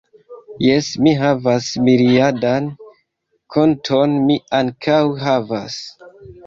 Jes, 0.67 0.87
mi 1.07 1.13
havas 1.19 1.67
miriadan 1.89 2.73
konton, 3.59 4.21
mi 4.27 4.43
ankaŭ 4.65 5.01
havas 5.27 5.83